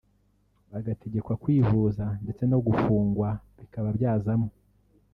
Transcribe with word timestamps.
agategekwa 0.77 1.33
kwivuza 1.41 2.05
ndetse 2.23 2.43
no 2.51 2.59
gufungwa 2.65 3.29
bikaba 3.57 3.87
byazamo 3.97 4.49